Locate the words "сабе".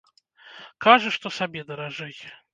1.37-1.61